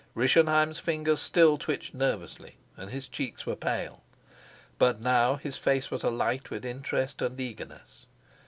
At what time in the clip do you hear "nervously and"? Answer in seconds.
1.93-2.89